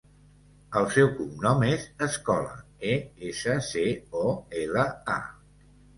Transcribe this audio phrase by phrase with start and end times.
[0.79, 2.55] El seu cognom és Escola:
[2.95, 2.95] e,
[3.33, 3.85] essa, ce,
[4.23, 4.25] o,
[4.63, 4.87] ela,
[5.19, 5.21] a.